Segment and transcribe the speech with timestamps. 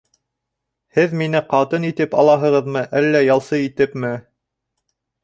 [0.97, 4.11] Һеҙ мине ҡатын итеп алаһығыҙмы, әллә ялсы итепме?